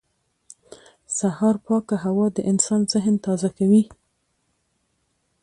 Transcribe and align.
سهار 1.17 1.55
پاکه 1.65 1.95
هوا 2.05 2.25
د 2.33 2.37
انسان 2.51 2.81
ذهن 2.93 3.15
تازه 3.25 3.49
کوي 3.57 3.83